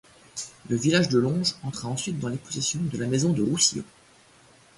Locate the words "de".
1.09-1.19, 2.81-2.97, 3.33-3.43